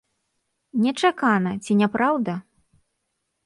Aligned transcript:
Нечакана, 0.85 1.51
ці 1.63 1.79
не 1.85 1.93
праўда? 1.97 2.33